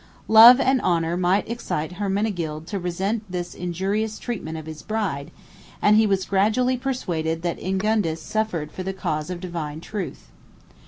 128 0.25 0.43
Love 0.65 0.71
and 0.71 0.81
honor 0.81 1.15
might 1.15 1.47
excite 1.47 1.91
Hermenegild 1.99 2.65
to 2.65 2.79
resent 2.79 3.21
this 3.31 3.53
injurious 3.53 4.17
treatment 4.17 4.57
of 4.57 4.65
his 4.65 4.81
bride; 4.81 5.29
and 5.79 5.95
he 5.95 6.07
was 6.07 6.25
gradually 6.25 6.75
persuaded 6.75 7.43
that 7.43 7.59
Ingundis 7.61 8.19
suffered 8.19 8.71
for 8.71 8.81
the 8.81 8.93
cause 8.93 9.29
of 9.29 9.39
divine 9.39 9.79
truth. 9.79 10.31